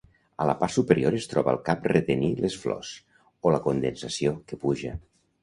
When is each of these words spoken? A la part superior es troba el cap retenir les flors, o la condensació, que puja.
A 0.43 0.45
la 0.49 0.53
part 0.61 0.73
superior 0.75 1.17
es 1.17 1.27
troba 1.33 1.53
el 1.55 1.59
cap 1.67 1.85
retenir 1.91 2.31
les 2.47 2.57
flors, 2.63 2.95
o 3.45 3.53
la 3.59 3.61
condensació, 3.69 4.35
que 4.51 4.61
puja. 4.67 4.97